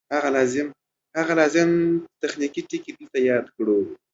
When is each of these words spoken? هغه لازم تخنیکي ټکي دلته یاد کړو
هغه 1.17 1.33
لازم 1.47 1.69
تخنیکي 2.21 2.61
ټکي 2.69 2.91
دلته 2.99 3.17
یاد 3.29 3.45
کړو 3.55 3.77